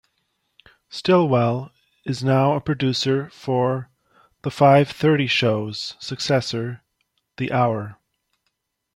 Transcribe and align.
Stillwell 0.89 1.71
is 2.05 2.23
now 2.23 2.53
a 2.53 2.59
producer 2.59 3.29
for 3.29 3.91
"The 4.41 4.49
Five 4.49 4.89
Thirty 4.89 5.27
Show"'s 5.27 5.95
successor, 5.99 6.81
"The 7.37 7.51
Hour". 7.51 7.97